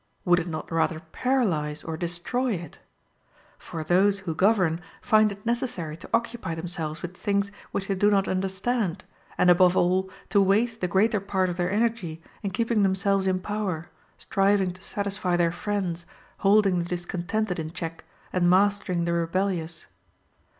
Would 0.25 0.39
it 0.39 0.47
not 0.47 0.71
rather 0.71 0.99
paralyze 1.01 1.83
or 1.83 1.95
destroy 1.95 2.53
it? 2.53 2.79
For 3.59 3.83
those 3.83 4.21
who 4.21 4.33
govern 4.33 4.81
find 4.99 5.31
it 5.31 5.45
necessary 5.45 5.95
to 5.97 6.09
occupy 6.11 6.55
themselves 6.55 7.03
with 7.03 7.15
things 7.15 7.51
which 7.69 7.87
they 7.87 7.93
do 7.93 8.09
not 8.09 8.27
understand, 8.27 9.05
and, 9.37 9.51
above 9.51 9.77
all, 9.77 10.09
to 10.29 10.41
waste 10.41 10.81
the 10.81 10.87
greater 10.87 11.19
part 11.19 11.49
of 11.49 11.57
their 11.57 11.69
energy 11.71 12.19
in 12.41 12.49
keeping 12.49 12.81
themselves 12.81 13.27
in 13.27 13.41
power, 13.41 13.91
striving 14.17 14.73
to 14.73 14.81
satisfy 14.81 15.35
their 15.35 15.51
friends, 15.51 16.07
holding 16.39 16.79
the 16.79 16.85
discontented 16.85 17.59
in 17.59 17.71
check, 17.71 18.03
and 18.33 18.49
mastering 18.49 19.05
the 19.05 19.13
rebellious. 19.13 19.85